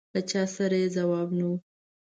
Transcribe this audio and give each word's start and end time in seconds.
له 0.13 0.21
چا 0.29 0.41
سره 0.55 0.75
یې 0.81 0.87
ځواب 0.97 1.29
نه 1.37 1.45
و. 1.49 1.51